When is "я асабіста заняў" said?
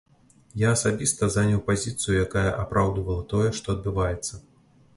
0.59-1.61